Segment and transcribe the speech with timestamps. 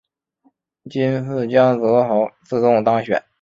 [0.89, 3.23] 今次江泽濠自动当选。